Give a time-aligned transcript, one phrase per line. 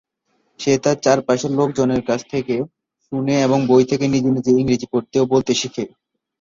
[0.59, 2.55] সে তার চারপাশের লোকজনের কাছ থেকে
[3.05, 5.83] শুনে এবং বই থেকে নিজে নিজে ইংরেজি পড়তে ও বলতে শিখে।